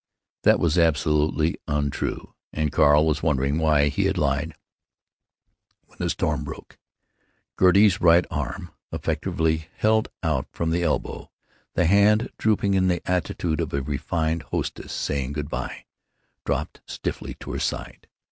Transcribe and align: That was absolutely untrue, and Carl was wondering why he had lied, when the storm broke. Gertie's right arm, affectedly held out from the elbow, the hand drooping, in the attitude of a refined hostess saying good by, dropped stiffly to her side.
That 0.41 0.59
was 0.59 0.79
absolutely 0.79 1.57
untrue, 1.67 2.33
and 2.51 2.71
Carl 2.71 3.05
was 3.05 3.21
wondering 3.21 3.59
why 3.59 3.89
he 3.89 4.05
had 4.05 4.17
lied, 4.17 4.55
when 5.85 5.97
the 5.99 6.09
storm 6.09 6.43
broke. 6.43 6.79
Gertie's 7.59 8.01
right 8.01 8.25
arm, 8.31 8.71
affectedly 8.91 9.67
held 9.77 10.09
out 10.23 10.47
from 10.51 10.71
the 10.71 10.81
elbow, 10.81 11.29
the 11.75 11.85
hand 11.85 12.31
drooping, 12.39 12.73
in 12.73 12.87
the 12.87 13.03
attitude 13.07 13.61
of 13.61 13.75
a 13.75 13.83
refined 13.83 14.41
hostess 14.41 14.91
saying 14.91 15.33
good 15.33 15.49
by, 15.49 15.85
dropped 16.47 16.81
stiffly 16.87 17.35
to 17.35 17.53
her 17.53 17.59
side. 17.59 18.07